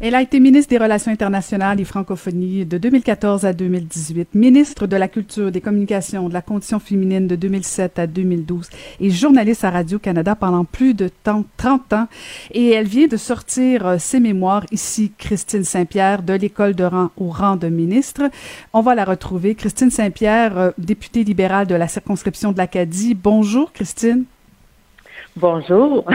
[0.00, 4.94] Elle a été ministre des Relations internationales et francophonie de 2014 à 2018, ministre de
[4.94, 9.70] la Culture, des Communications, de la Condition féminine de 2007 à 2012 et journaliste à
[9.70, 12.06] Radio-Canada pendant plus de 30 ans.
[12.52, 17.10] Et elle vient de sortir euh, ses mémoires ici, Christine Saint-Pierre, de l'école de rang
[17.16, 18.22] au rang de ministre.
[18.72, 19.56] On va la retrouver.
[19.56, 23.16] Christine Saint-Pierre, euh, députée libérale de la circonscription de l'Acadie.
[23.16, 24.26] Bonjour, Christine.
[25.34, 26.08] Bonjour.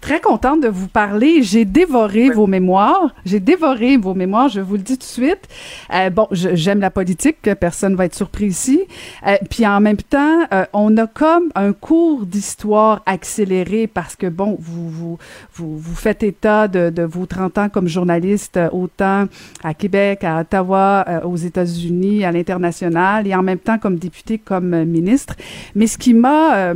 [0.00, 1.42] Très contente de vous parler.
[1.42, 3.14] J'ai dévoré vos mémoires.
[3.24, 5.48] J'ai dévoré vos mémoires, je vous le dis tout de suite.
[5.92, 8.82] Euh, bon, j'aime la politique, personne va être surpris ici.
[9.26, 14.28] Euh, puis en même temps, euh, on a comme un cours d'histoire accéléré parce que,
[14.28, 15.18] bon, vous, vous,
[15.54, 19.26] vous, vous faites état de, de, vos 30 ans comme journaliste, autant
[19.64, 24.84] à Québec, à Ottawa, aux États-Unis, à l'international, et en même temps comme député, comme
[24.84, 25.34] ministre.
[25.74, 26.72] Mais ce qui m'a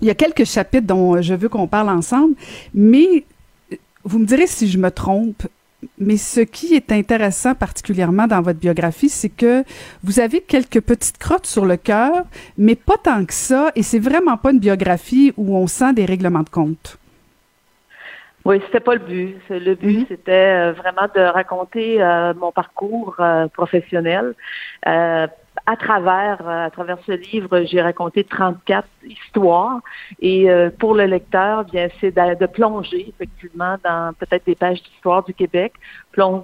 [0.00, 2.34] il y a quelques chapitres dont je veux qu'on parle ensemble,
[2.74, 3.24] mais
[4.04, 5.46] vous me direz si je me trompe,
[5.98, 9.64] mais ce qui est intéressant particulièrement dans votre biographie, c'est que
[10.02, 12.24] vous avez quelques petites crottes sur le cœur,
[12.56, 16.04] mais pas tant que ça, et c'est vraiment pas une biographie où on sent des
[16.04, 16.98] règlements de compte.
[18.44, 19.36] Oui, c'était pas le but.
[19.50, 20.06] Le but, mm-hmm.
[20.08, 24.34] c'était euh, vraiment de raconter euh, mon parcours euh, professionnel
[25.68, 29.80] à travers euh, à travers ce livre, j'ai raconté 34 histoires
[30.18, 35.24] et euh, pour le lecteur, bien c'est de, plonger effectivement dans peut-être des pages d'histoire
[35.24, 35.74] du Québec,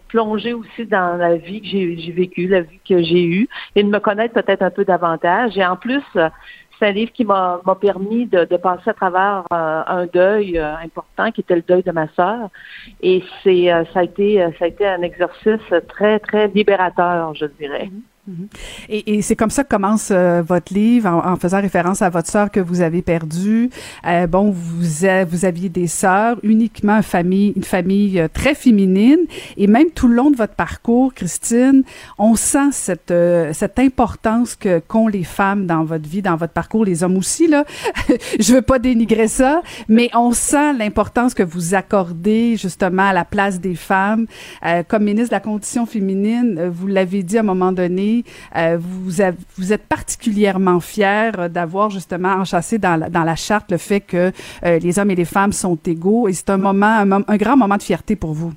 [0.09, 3.89] plonger aussi dans la vie que j'ai vécue, la vie que j'ai eue et de
[3.89, 5.57] me connaître peut-être un peu davantage.
[5.57, 10.05] Et en plus, c'est un livre qui m'a permis de, passer à travers euh, un
[10.05, 12.51] deuil important qui était le deuil de ma sœur
[13.01, 17.87] et c'est ça a été ça a été un exercice très très libérateur, je dirais.
[17.87, 18.14] Mm-hmm.
[18.14, 18.14] Mhm.
[18.89, 22.29] Et, et c'est comme ça que commence euh, votre livre en, faisant référence à votre
[22.29, 23.71] sœur que vous avez perdue.
[24.07, 29.19] Euh, bon, vous vous aviez des sœurs, uniquement famille, une famille euh, très féminine,
[29.57, 31.83] et même tout le long de votre parcours, Christine,
[32.19, 36.53] on sent cette euh, cette importance que qu'ont les femmes dans votre vie, dans votre
[36.53, 37.65] parcours, les hommes aussi là.
[38.39, 43.25] Je veux pas dénigrer ça, mais on sent l'importance que vous accordez justement à la
[43.25, 44.27] place des femmes.
[44.89, 48.14] comme ministre de la condition féminine, vous l'avez dit à un moment donné
[48.57, 49.11] euh, vous,
[49.57, 54.33] vous êtes particulièrement fier d'avoir justement enchâssé dans la, dans la charte le fait que
[54.65, 57.77] euh, les hommes et les femmes sont égaux et c'est un moment, un grand moment
[57.77, 58.53] de fierté pour vous.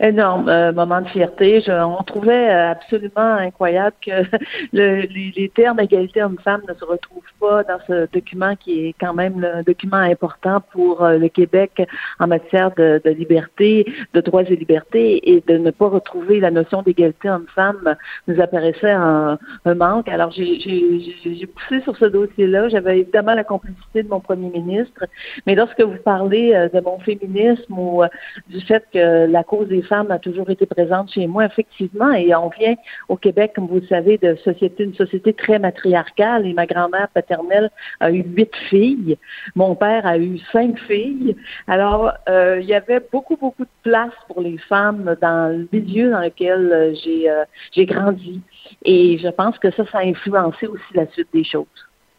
[0.00, 1.62] Énorme euh, moment de fierté.
[1.68, 4.10] On trouvait euh, absolument incroyable que
[4.72, 9.14] le, les, termes égalité homme-femme ne se retrouvent pas dans ce document qui est quand
[9.14, 11.82] même un document important pour euh, le Québec
[12.20, 16.50] en matière de, de, liberté, de droits et libertés, et de ne pas retrouver la
[16.50, 17.96] notion d'égalité homme-femme
[18.26, 20.08] nous apparaissait un, un manque.
[20.08, 22.68] Alors j'ai poussé sur ce dossier-là.
[22.68, 25.04] J'avais évidemment la complicité de mon premier ministre,
[25.46, 28.02] mais lorsque vous parlez de mon féminisme ou
[28.48, 32.34] du fait que la Cour des femmes a toujours été présente chez moi, effectivement, et
[32.34, 32.74] on vient
[33.08, 37.08] au Québec, comme vous le savez, de société, une société très matriarcale, et ma grand-mère
[37.08, 37.70] paternelle
[38.00, 39.16] a eu huit filles,
[39.54, 41.36] mon père a eu cinq filles,
[41.66, 46.10] alors euh, il y avait beaucoup, beaucoup de place pour les femmes dans le milieu
[46.10, 48.40] dans lequel euh, euh, j'ai grandi,
[48.84, 51.66] et je pense que ça, ça a influencé aussi la suite des choses.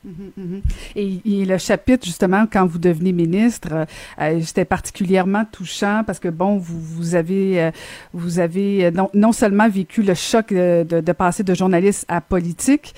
[0.05, 0.61] Mhm, mhm.
[0.95, 3.85] Et, le chapitre justement quand vous devenez ministre, euh,
[4.21, 7.71] euh, c'était particulièrement touchant parce que bon, vous, vous avez euh,
[8.13, 12.95] vous avez non, seulement vécu le choc de, de, passer de journaliste à politique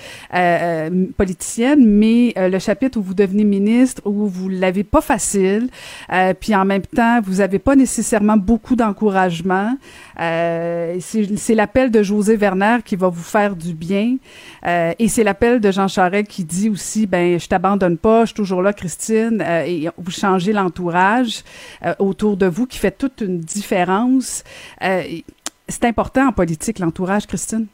[1.16, 5.70] politicienne, mais le chapitre où vous devenez ministre où vous l'avez pas facile,
[6.38, 9.76] puis en même temps vous avez pas nécessairement beaucoup d'encouragement.
[10.18, 14.16] c'est l'appel de José Werner qui va vous faire du bien,
[14.64, 18.34] et c'est l'appel de Jean Charest qui dit aussi ben je t'abandonne pas, je suis
[18.34, 21.42] toujours là, Christine, euh, et vous changez l'entourage
[21.84, 24.44] euh, autour de vous qui fait toute une différence.
[24.82, 25.02] Euh,
[25.68, 27.66] c'est important en politique, l'entourage, Christine.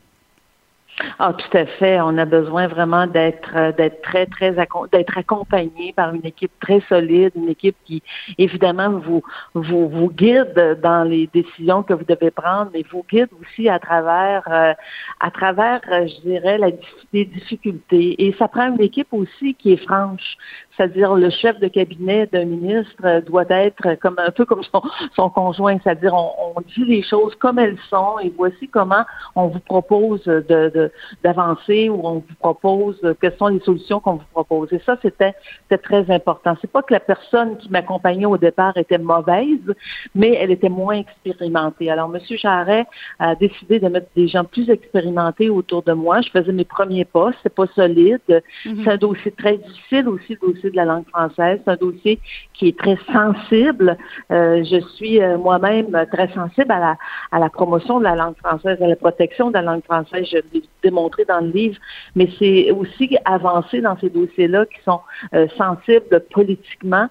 [1.18, 2.00] Ah, tout à fait.
[2.00, 4.52] On a besoin vraiment d'être euh, d'être très très
[4.92, 8.02] d'être accompagné par une équipe très solide, une équipe qui
[8.36, 9.22] évidemment vous
[9.54, 14.42] vous guide dans les décisions que vous devez prendre, mais vous guide aussi à travers
[14.48, 14.72] euh,
[15.20, 16.70] à travers, euh, je dirais, la,
[17.12, 18.26] les difficultés.
[18.26, 20.36] Et ça prend une équipe aussi qui est franche
[20.78, 24.80] c'est-à-dire le chef de cabinet d'un ministre doit être comme un peu comme son,
[25.16, 29.04] son conjoint, c'est-à-dire on, on, dit les choses comme elles sont et voici comment
[29.34, 30.90] on vous propose de,
[31.24, 34.72] d'avancer ou on vous propose quelles sont les solutions qu'on vous propose.
[34.72, 36.56] Et ça, c'était, c'était très important.
[36.60, 39.74] C'est pas que la personne qui m'accompagnait au départ était mauvaise,
[40.14, 41.90] mais elle était moins expérimentée.
[41.90, 42.20] Alors, M.
[42.36, 42.86] Jarret
[43.18, 46.20] a décidé de mettre des gens plus expérimentés autour de moi.
[46.20, 48.20] Je faisais mes premiers pas, c'est pas solide.
[48.28, 48.84] Mm-hmm.
[48.84, 51.60] C'est un dossier très difficile aussi, le dossier de la langue française.
[51.64, 52.20] C'est un dossier
[52.54, 53.96] qui est très sensible.
[54.30, 56.96] Euh, je suis euh, moi-même très sensible à
[57.38, 60.26] la, promotion de la langue française, à la protection de la langue française.
[60.30, 61.78] Je l'ai démontré dans le livre,
[62.14, 65.00] mais c'est aussi avancer dans ces dossiers-là qui sont
[65.34, 67.08] euh, sensibles politiquement.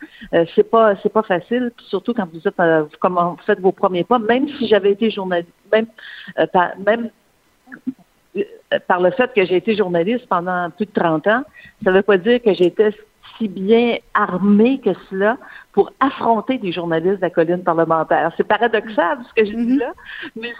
[0.55, 2.55] C'est pas c'est pas facile, surtout quand vous êtes
[3.45, 4.19] faites vos premiers pas.
[4.19, 5.87] Même si j'avais été journaliste, même
[6.85, 7.09] même
[8.87, 11.43] par le fait que j'ai été journaliste pendant plus de 30 ans,
[11.83, 12.91] ça ne veut pas dire que j'étais
[13.37, 15.37] si bien armé que cela
[15.73, 18.31] pour affronter des journalistes de la colline parlementaire.
[18.37, 19.79] C'est paradoxal ce que je dis mhm.
[19.79, 19.93] là,
[20.35, 20.53] mais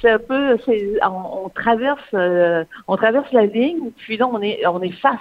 [0.00, 4.66] c'est un peu c'est on, traverse euh, on traverse la ligne puis là on est
[4.66, 5.20] on est face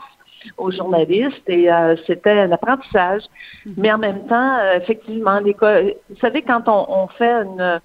[0.57, 3.23] aux journalistes et euh, c'était un apprentissage.
[3.65, 3.73] Mhm.
[3.77, 7.81] Mais en même temps, euh, effectivement, l'école, vous savez, quand on, on fait une,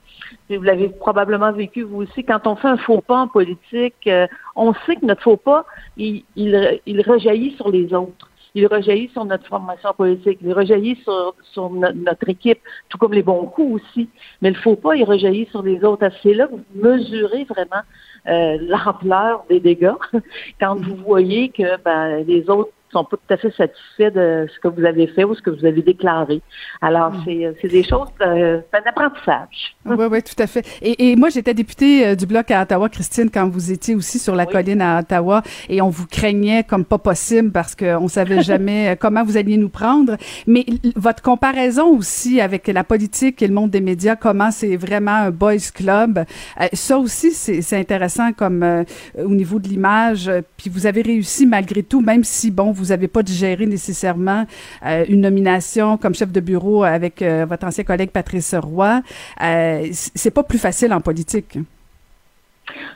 [0.51, 4.09] vous l'avez probablement vécu vous aussi, quand on fait un faux pas en politique,
[4.57, 5.65] on sait que notre faux pas,
[5.97, 10.97] il, il, il rejaillit sur les autres il rejaillit sur notre formation politique, il rejaillit
[11.05, 14.09] sur, sur notre équipe, tout comme les bons coups aussi.
[14.41, 16.09] Mais il ne faut pas, il rejaillit sur les autres.
[16.23, 17.83] C'est là que vous mesurez vraiment
[18.29, 19.93] euh, l'ampleur des dégâts
[20.61, 24.61] quand vous voyez que ben, les autres sont pas tout à fait satisfaits de ce
[24.61, 26.43] que vous avez fait ou ce que vous avez déclaré.
[26.81, 27.23] Alors, hmm.
[27.25, 29.77] c'est, c'est des choses, euh, c'est un apprentissage.
[29.87, 30.65] Oui, oui, tout à fait.
[30.83, 34.19] Et, et moi, j'étais députée euh, du Bloc à Ottawa, Christine, quand vous étiez aussi
[34.19, 38.43] sur la colline à Ottawa, et on vous craignait comme pas possible parce qu'on savait
[38.43, 40.17] jamais euh, comment vous alliez nous prendre.
[40.47, 40.65] Mais
[40.97, 45.31] votre comparaison aussi avec la politique et le monde des médias, comment c'est vraiment un
[45.31, 46.25] boys club,
[46.73, 48.85] ça aussi, c'est, c'est intéressant comme
[49.19, 50.31] au niveau de l'image.
[50.57, 54.47] Puis vous avez réussi malgré tout, même si, bon, vous n'avez pas digéré nécessairement
[54.85, 59.03] euh, une nomination comme chef de bureau avec euh, votre ancien collègue Patrice Roy.
[59.43, 61.59] Euh, c'est pas plus facile en politique.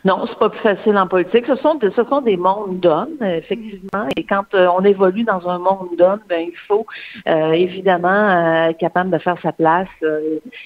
[0.04, 1.46] Non, c'est pas plus facile en politique.
[1.46, 4.06] Ce sont, ce sont des mondes d'hommes, effectivement.
[4.16, 6.86] Et quand euh, on évolue dans un monde d'hommes, ben, il faut
[7.26, 9.88] euh, évidemment euh, être capable de faire sa place.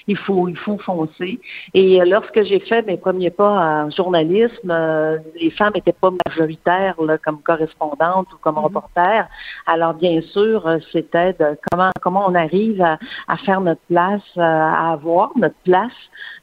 [0.07, 1.39] il faut, il faut foncer.
[1.73, 4.73] Et lorsque j'ai fait mes premiers pas en journalisme,
[5.39, 8.63] les femmes n'étaient pas majoritaires là, comme correspondantes ou comme mm-hmm.
[8.63, 9.27] reporters.
[9.65, 12.97] Alors bien sûr, c'était de comment comment on arrive à,
[13.27, 15.93] à faire notre place, à avoir notre place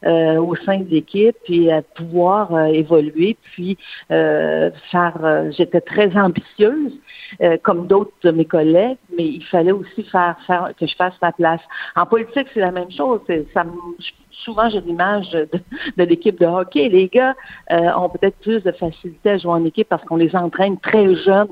[0.03, 3.79] au sein de l'équipe et à pouvoir évoluer, puis
[4.11, 5.19] euh, faire.
[5.25, 6.93] Euh, j'étais très ambitieuse,
[7.43, 11.14] euh, comme d'autres de mes collègues, mais il fallait aussi faire, faire que je fasse
[11.23, 11.61] ma place.
[11.94, 13.20] En politique, c'est la même chose.
[13.55, 13.64] Ça,
[14.44, 15.49] souvent j'ai l'image de,
[16.05, 16.88] l'équipe de hockey.
[16.88, 17.35] Les gars
[17.71, 21.49] ont peut-être plus de facilité à jouer en équipe parce qu'on les entraîne très jeunes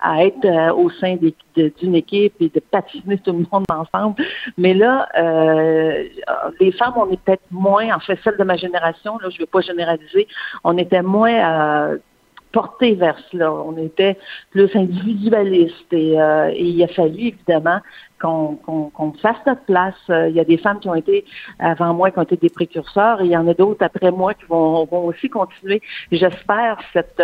[0.00, 4.22] à être euh, au sein d'une équipe et de patiner tout le monde ensemble.
[4.58, 6.04] Mais là, euh,
[6.60, 9.40] les femmes, on est peut-être moins, en fait, celle de ma génération, là, je ne
[9.40, 10.26] vais pas généraliser,
[10.62, 11.98] on était moins euh,
[12.54, 13.52] porté vers cela.
[13.52, 14.16] On était
[14.50, 17.80] plus individualiste euh, et il a fallu évidemment
[18.24, 19.94] qu'on fasse notre place.
[20.08, 21.24] Il y a des femmes qui ont été
[21.58, 24.34] avant moi, qui ont été des précurseurs, et il y en a d'autres après moi
[24.34, 25.82] qui vont, aussi continuer.
[26.10, 27.22] J'espère cette,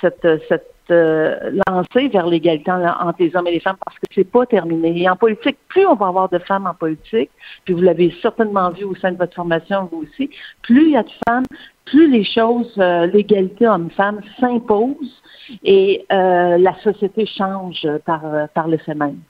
[0.00, 4.30] cette, cette euh, lancer vers l'égalité entre les hommes et les femmes parce que c'est
[4.30, 5.00] pas terminé.
[5.00, 7.30] Et en politique, plus on va avoir de femmes en politique,
[7.64, 10.28] puis vous l'avez certainement vu au sein de votre formation, vous aussi,
[10.60, 11.44] plus il y a de femmes,
[11.86, 15.22] plus les choses, euh, l'égalité homme-femme s'impose
[15.62, 18.20] et euh, la société change par,
[18.52, 19.20] par le fait même.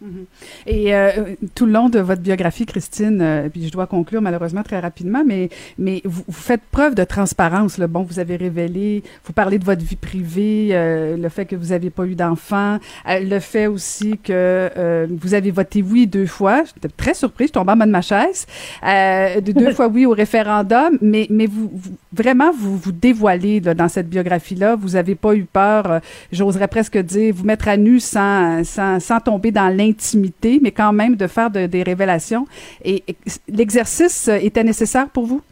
[0.00, 0.24] Mhm.
[0.66, 4.62] Et euh, tout le long de votre biographie, Christine, euh, puis je dois conclure malheureusement
[4.62, 7.76] très rapidement, mais mais vous, faites preuve de transparence.
[7.76, 7.86] Là.
[7.86, 11.66] Bon, vous avez révélé, vous parlez de votre vie privée, euh, le fait que vous
[11.66, 16.62] n'avez pas eu d'enfant, le fait aussi que vous avez voté oui deux fois.
[16.64, 18.46] J'étais très surprise, je tombais en bas de ma chaise.
[18.82, 21.70] de deux fois oui au référendum, mais mais vous,
[22.12, 24.76] vraiment vous vous dévoilez dans cette biographie-là.
[24.76, 26.00] Vous n'avez pas eu peur,
[26.32, 30.72] j'oserais presque dire, vous mettre à nu sans sans, sans tomber dans l'in intimité, mais
[30.72, 32.46] quand même de faire des révélations.
[32.84, 33.02] et
[33.48, 35.42] l'exercice était nécessaire pour vous?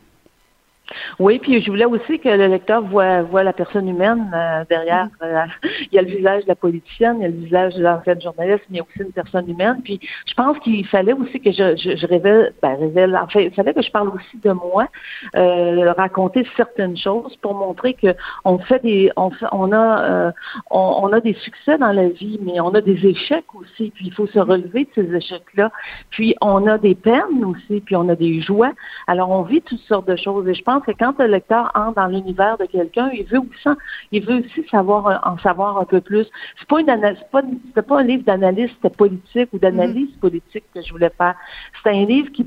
[1.18, 5.08] Oui, puis je voulais aussi que le lecteur voit, voit la personne humaine euh, derrière.
[5.20, 5.24] Mm-hmm.
[5.24, 7.82] Euh, il y a le visage de la politicienne, il y a le visage de
[7.82, 9.80] l'ancienne journaliste, mais il y a aussi une personne humaine.
[9.84, 13.52] Puis je pense qu'il fallait aussi que je, je, révèle, ben révèle, en fait, il
[13.52, 14.88] fallait que je parle aussi de moi,
[15.36, 18.14] euh, raconter certaines choses pour montrer que
[18.44, 20.32] on fait des, on, on a,
[20.70, 23.90] on, on, a des succès dans la vie, mais on a des échecs aussi.
[23.94, 25.70] Puis il faut se relever de ces échecs-là.
[26.10, 28.72] Puis on a des peines aussi, puis on a des joies.
[29.06, 30.48] Alors on vit toutes sortes de choses.
[30.48, 33.78] Et je pense que quand le lecteur entre dans l'univers de quelqu'un, il veut aussi,
[34.12, 36.26] il veut aussi savoir en savoir un peu plus.
[36.58, 36.86] C'est pas une
[37.30, 40.20] pas, pas un livre d'analyse politique ou d'analyse mm-hmm.
[40.20, 41.34] politique que je voulais faire.
[41.82, 42.46] C'est un livre qui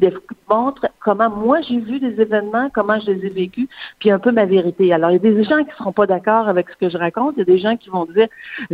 [0.49, 3.67] montre comment moi j'ai vu des événements, comment je les ai vécus,
[3.99, 4.93] puis un peu ma vérité.
[4.93, 7.35] Alors il y a des gens qui seront pas d'accord avec ce que je raconte,
[7.37, 8.27] il y a des gens qui vont dire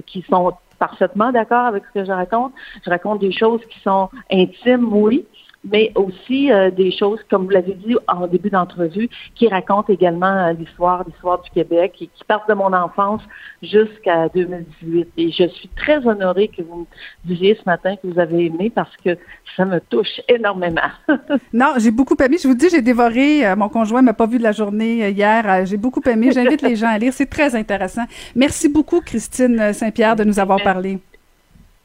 [0.05, 2.53] qui sont parfaitement d'accord avec ce que je raconte.
[2.85, 5.25] Je raconte des choses qui sont intimes, oui,
[5.71, 10.51] mais aussi euh, des choses, comme vous l'avez dit en début d'entrevue, qui racontent également
[10.51, 13.21] l'histoire, l'histoire du Québec, et qui partent de mon enfance
[13.61, 15.09] jusqu'à 2018.
[15.17, 16.85] Et je suis très honorée que vous me
[17.25, 19.17] disiez ce matin que vous avez aimé parce que
[19.55, 20.81] ça me touche énormément.
[21.53, 22.37] non, j'ai beaucoup aimé.
[22.41, 23.43] Je vous dis, j'ai dévoré.
[23.55, 25.65] mon conjoint m'a pas vu de la journée hier.
[25.65, 26.31] j'ai beaucoup aimé.
[26.31, 27.13] J'invite les gens à lire.
[27.13, 28.03] C'est très intéressant.
[28.35, 30.99] Merci beaucoup, Christine Saint-Pierre, de nous avoir parlé.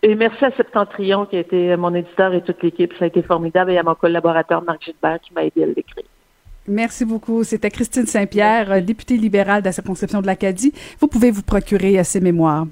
[0.04, 2.92] Et merci à Septentrion qui a été mon éditeur et toute l'équipe.
[2.99, 6.04] Ça a été formidable et à mon collaborateur Marc Gilbert qui m'a aidé à l'écrire.
[6.66, 7.44] Merci beaucoup.
[7.44, 10.73] C'était Christine Saint-Pierre, députée libérale de la circonscription de l'Acadie.
[11.00, 12.66] Vous pouvez vous procurer ses mémoires.